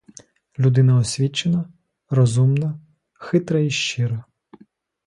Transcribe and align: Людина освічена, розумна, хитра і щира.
Людина 0.59 0.97
освічена, 0.97 1.73
розумна, 2.09 2.79
хитра 3.19 3.59
і 3.59 3.69
щира. 3.69 4.25